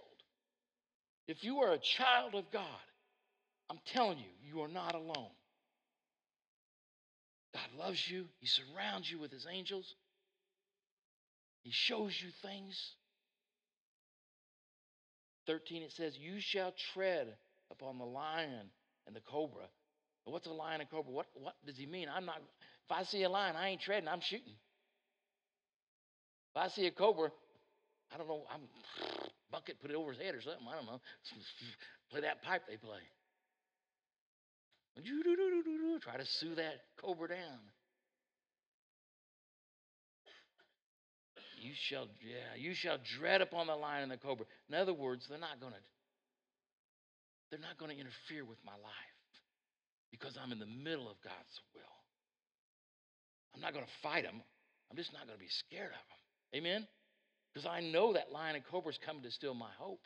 [1.27, 2.63] If you are a child of God,
[3.71, 5.31] I'm telling you, you are not alone.
[7.53, 9.95] God loves you, He surrounds you with His angels,
[11.63, 12.77] He shows you things.
[15.47, 17.27] 13, it says, You shall tread
[17.71, 18.69] upon the lion
[19.07, 19.63] and the cobra.
[20.25, 21.11] What's a lion and cobra?
[21.11, 22.07] What, what does he mean?
[22.13, 22.41] I'm not,
[22.85, 24.53] if I see a lion, I ain't treading, I'm shooting.
[26.53, 27.31] If I see a cobra,
[28.13, 28.61] I don't know, I'm
[29.51, 30.67] bucket, put it over his head or something.
[30.69, 30.99] I don't know.
[32.11, 32.99] Play that pipe they play.
[36.01, 37.59] Try to sue that cobra down.
[41.61, 44.47] You shall, yeah, you shall dread upon the lion and the cobra.
[44.67, 45.79] In other words, they're not going to,
[47.51, 49.21] they're not going to interfere with my life
[50.09, 51.95] because I'm in the middle of God's will.
[53.53, 54.41] I'm not going to fight them.
[54.89, 56.21] I'm just not going to be scared of them.
[56.55, 56.87] Amen?
[57.53, 60.01] Because I know that lion and cobra is coming to steal my hope.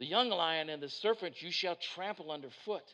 [0.00, 2.84] The young lion and the serpent you shall trample underfoot.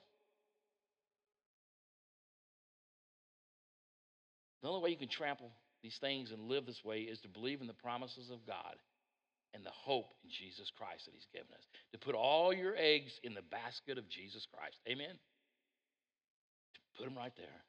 [4.63, 5.51] The only way you can trample
[5.83, 8.77] these things and live this way is to believe in the promises of God
[9.53, 11.65] and the hope in Jesus Christ that He's given us.
[11.93, 14.77] To put all your eggs in the basket of Jesus Christ.
[14.89, 15.15] Amen?
[16.97, 17.61] Put them right there.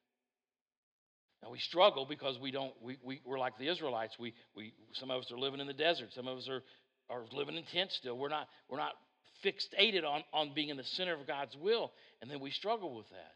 [1.43, 4.15] Now we struggle because we don't, we, we, we're like the Israelites.
[4.17, 6.10] We, we, some of us are living in the desert.
[6.13, 6.63] Some of us are,
[7.10, 8.17] are living in tents still.
[8.17, 8.93] We're not, we're not
[9.45, 13.10] fixated on, on being in the center of God's will, and then we struggle with
[13.10, 13.36] that.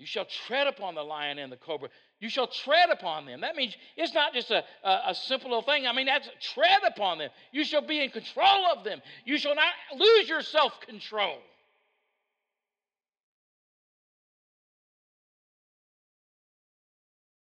[0.00, 1.90] You shall tread upon the lion and the cobra.
[2.20, 3.42] You shall tread upon them.
[3.42, 5.86] That means it's not just a, a, a, simple little thing.
[5.86, 7.28] I mean, that's tread upon them.
[7.52, 9.02] You shall be in control of them.
[9.26, 11.36] You shall not lose your self control.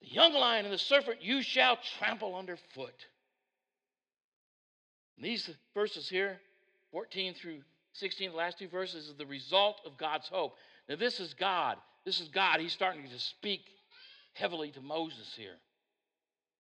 [0.00, 3.04] The young lion and the serpent you shall trample underfoot.
[5.18, 6.40] these verses here
[6.92, 7.60] 14 through
[7.94, 10.54] 16, the last two verses, is the result of God's hope.
[10.88, 11.76] Now, this is God.
[12.04, 12.60] This is God.
[12.60, 13.62] He's starting to speak
[14.34, 15.56] heavily to Moses here.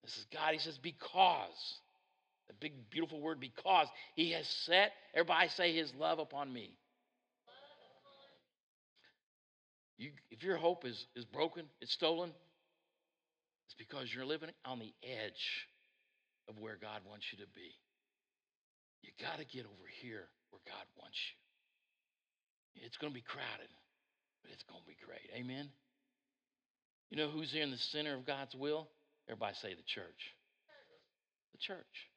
[0.04, 0.52] This is God.
[0.52, 1.78] He says, because.
[2.48, 3.86] The big, beautiful word, because.
[4.14, 6.70] He has set, everybody say, his love upon me.
[9.98, 12.30] You, if your hope is, is broken, it's stolen,
[13.66, 15.66] it's because you're living on the edge
[16.48, 17.74] of where God wants you to be.
[19.02, 22.84] You got to get over here where God wants you.
[22.86, 23.68] It's going to be crowded,
[24.42, 25.30] but it's going to be great.
[25.34, 25.68] Amen.
[27.10, 28.88] You know who's here in the center of God's will?
[29.28, 30.34] Everybody say the church.
[31.52, 32.08] The church.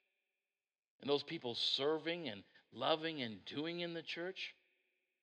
[1.00, 4.54] And those people serving and loving and doing in the church,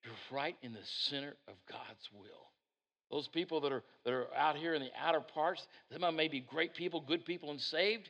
[0.03, 2.51] you're right in the center of God's will.
[3.09, 6.39] Those people that are, that are out here in the outer parts, them may be
[6.39, 8.09] great people, good people, and saved,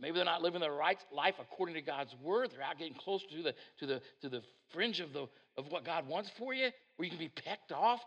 [0.00, 2.50] Maybe they're not living their right life according to God's word.
[2.52, 4.42] They're out getting closer to the to the to the
[4.72, 5.26] fringe of the
[5.56, 8.00] of what God wants for you, where you can be pecked off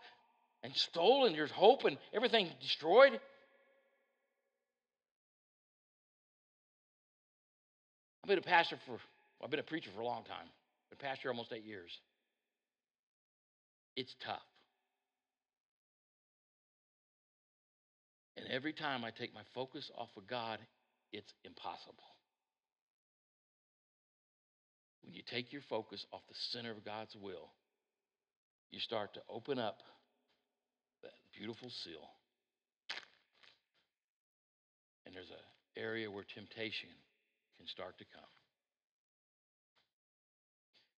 [0.63, 3.19] and stolen, your hope and everything destroyed.
[8.23, 8.99] I've been a pastor for, well,
[9.43, 10.45] I've been a preacher for a long time.
[10.91, 11.91] Been a pastor almost eight years.
[13.95, 14.39] It's tough.
[18.37, 20.59] And every time I take my focus off of God,
[21.11, 22.03] it's impossible.
[25.03, 27.49] When you take your focus off the center of God's will,
[28.71, 29.79] you start to open up
[31.03, 32.07] that beautiful seal.
[35.05, 35.35] And there's an
[35.75, 36.89] area where temptation
[37.57, 38.23] can start to come.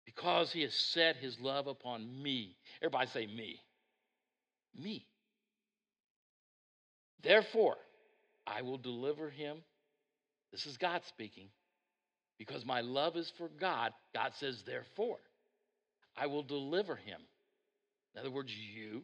[0.05, 2.57] Because he has set his love upon me.
[2.81, 3.59] Everybody say me.
[4.77, 5.05] Me.
[7.23, 7.77] Therefore,
[8.45, 9.57] I will deliver him.
[10.51, 11.47] This is God speaking.
[12.37, 15.19] Because my love is for God, God says, therefore,
[16.17, 17.21] I will deliver him.
[18.13, 19.03] In other words, you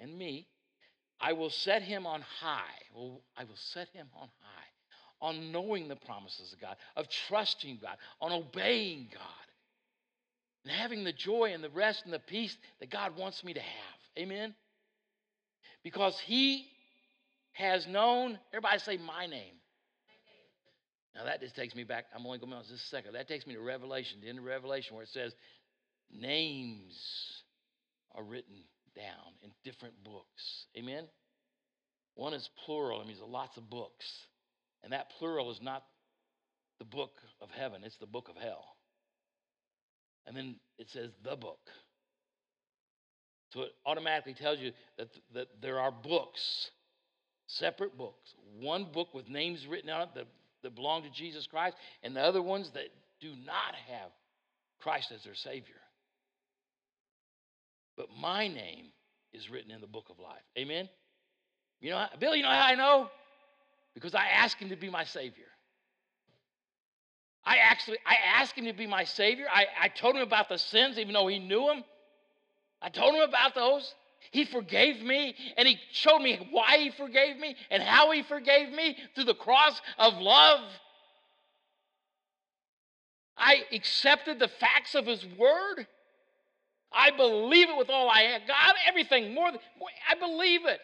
[0.00, 0.48] and me.
[1.20, 2.78] I will set him on high.
[2.94, 7.80] Well, I will set him on high, on knowing the promises of God, of trusting
[7.82, 9.22] God, on obeying God,
[10.64, 13.60] and having the joy and the rest and the peace that God wants me to
[13.60, 13.98] have.
[14.16, 14.54] Amen?
[15.82, 16.66] Because he
[17.52, 19.57] has known, everybody say my name.
[21.18, 22.04] Now that just takes me back.
[22.14, 23.14] I'm only going to just a second.
[23.14, 25.34] That takes me to Revelation, the end of Revelation, where it says,
[26.12, 26.94] names
[28.14, 28.54] are written
[28.94, 30.66] down in different books.
[30.76, 31.04] Amen?
[32.14, 34.06] One is plural, it means lots of books.
[34.84, 35.82] And that plural is not
[36.78, 37.10] the book
[37.40, 38.64] of heaven, it's the book of hell.
[40.26, 41.60] And then it says the book.
[43.52, 46.70] So it automatically tells you that, that there are books,
[47.46, 48.34] separate books.
[48.60, 50.26] One book with names written on it that,
[50.62, 52.88] that belong to Jesus Christ, and the other ones that
[53.20, 54.10] do not have
[54.80, 55.74] Christ as their Savior.
[57.96, 58.86] But my name
[59.32, 60.42] is written in the book of life.
[60.56, 60.88] Amen?
[61.80, 63.08] You know, Bill, you know how I know?
[63.94, 65.46] Because I asked him to be my Savior.
[67.44, 69.46] I actually, I asked him to be my Savior.
[69.50, 71.82] I, I told him about the sins, even though he knew them.
[72.82, 73.92] I told him about those.
[74.30, 78.70] He forgave me, and he showed me why he forgave me and how he forgave
[78.70, 80.60] me through the cross of love.
[83.36, 85.86] I accepted the facts of his word.
[86.92, 88.42] I believe it with all I have.
[88.46, 89.60] God, everything more, than,
[90.08, 90.80] I believe it.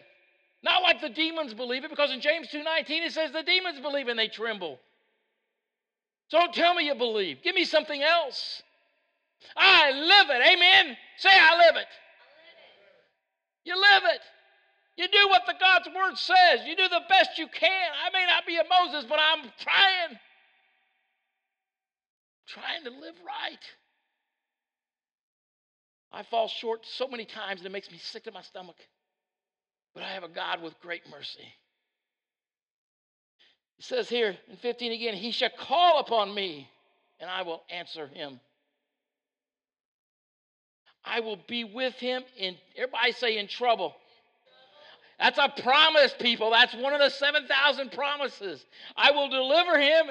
[0.63, 4.09] Not like the demons believe it, because in James 2:19 it says the demons believe
[4.09, 4.81] and they tremble.
[6.29, 7.43] So don't tell me you believe.
[7.43, 8.63] Give me something else.
[9.57, 10.47] I live it.
[10.47, 10.97] Amen.
[11.19, 11.87] Say I live it.
[13.65, 14.21] You live it.
[14.97, 16.67] You do what the God's word says.
[16.67, 17.91] You do the best you can.
[18.07, 20.19] I may not be a Moses, but I'm trying.
[22.47, 23.59] Trying to live right.
[26.13, 28.77] I fall short so many times and it makes me sick to my stomach.
[29.95, 31.49] But I have a God with great mercy.
[33.79, 36.69] It says here in 15 again, He shall call upon me
[37.19, 38.39] and I will answer him.
[41.05, 43.95] I will be with him in, everybody say, in trouble.
[45.19, 46.51] That's a promise, people.
[46.51, 48.65] That's one of the 7,000 promises.
[48.97, 50.07] I will deliver him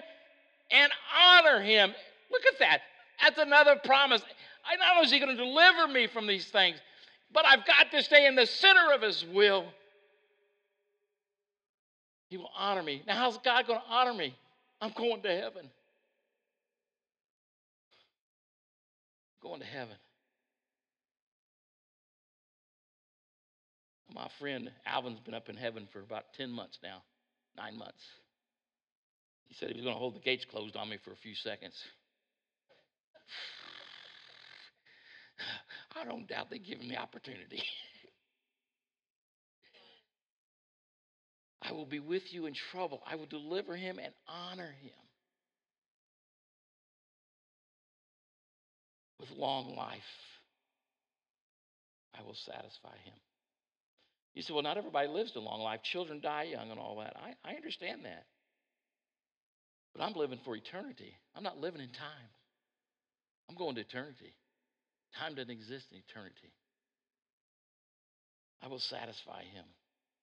[0.72, 1.94] and honor him.
[2.32, 2.82] Look at that.
[3.22, 4.22] That's another promise.
[4.66, 6.78] I not only is he going to deliver me from these things,
[7.34, 9.66] but I've got to stay in the center of his will.
[12.30, 13.04] He will honor me.
[13.06, 14.36] Now, how's God going to honor me?
[14.82, 15.70] I'm going to heaven.
[19.44, 19.96] going to heaven.
[24.14, 27.02] My friend Alvin's been up in heaven for about 10 months now,
[27.58, 28.04] nine months.
[29.48, 31.34] He said he was going to hold the gates closed on me for a few
[31.36, 31.74] seconds.
[35.96, 37.64] I don't doubt they give him the opportunity.
[41.64, 43.02] I will be with you in trouble.
[43.10, 44.92] I will deliver him and honor him
[49.20, 50.02] with long life.
[52.18, 53.14] I will satisfy him.
[54.34, 55.82] You say, well, not everybody lives a long life.
[55.84, 57.16] Children die young and all that.
[57.16, 58.26] I, I understand that.
[59.96, 61.14] But I'm living for eternity.
[61.36, 62.30] I'm not living in time.
[63.50, 64.34] I'm going to eternity.
[65.20, 66.52] Time doesn't exist in eternity.
[68.64, 69.66] I will satisfy him.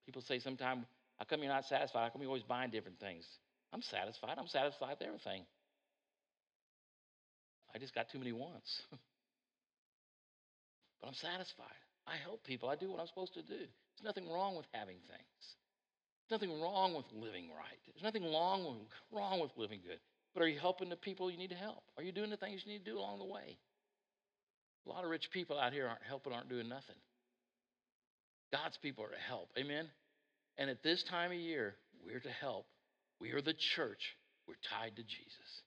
[0.06, 0.86] People say sometimes,
[1.18, 2.04] how come you're not satisfied?
[2.04, 3.24] How come you're always buying different things?
[3.72, 4.36] I'm satisfied.
[4.38, 5.44] I'm satisfied with everything.
[7.72, 8.82] I just got too many wants.
[11.00, 11.78] but I'm satisfied.
[12.06, 12.68] I help people.
[12.68, 13.66] I do what I'm supposed to do.
[14.00, 15.44] There's nothing wrong with having things.
[16.28, 17.78] There's nothing wrong with living right.
[17.86, 19.98] There's nothing wrong with, wrong with living good.
[20.32, 21.82] But are you helping the people you need to help?
[21.98, 23.58] Are you doing the things you need to do along the way?
[24.86, 26.96] A lot of rich people out here aren't helping, aren't doing nothing.
[28.52, 29.50] God's people are to help.
[29.58, 29.88] Amen?
[30.56, 31.74] And at this time of year,
[32.04, 32.66] we're to help.
[33.20, 34.16] We are the church.
[34.48, 35.62] We're tied to Jesus.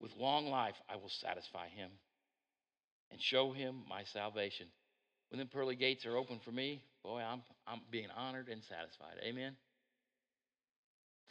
[0.00, 1.90] With long life, I will satisfy him
[3.10, 4.66] and show him my salvation.
[5.32, 9.16] When the pearly gates are open for me, boy, I'm, I'm being honored and satisfied.
[9.24, 9.56] Amen?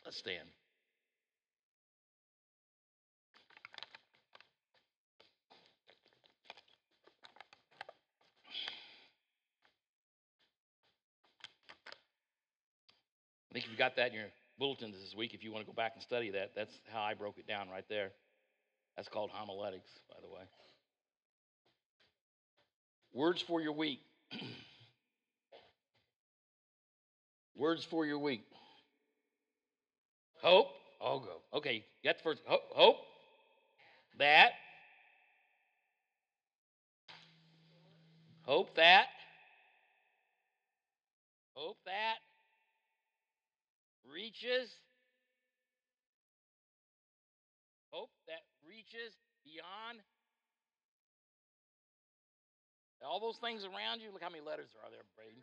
[0.03, 0.47] Let's stand.
[13.51, 14.25] I think you've got that in your
[14.57, 15.35] bulletins this week.
[15.35, 17.69] If you want to go back and study that, that's how I broke it down
[17.69, 18.09] right there.
[18.95, 20.41] That's called homiletics, by the way.
[23.13, 23.99] Words for your week.
[27.55, 28.43] Words for your week.
[30.41, 30.67] Hope.
[31.03, 31.41] I'll go.
[31.53, 32.41] Okay, got the first.
[32.45, 32.97] Hope
[34.19, 34.51] that.
[38.43, 39.07] Hope that.
[41.53, 42.17] Hope that
[44.13, 44.69] reaches.
[47.89, 49.99] Hope that reaches beyond
[53.05, 54.11] all those things around you.
[54.11, 55.41] Look how many letters there are there, Braden.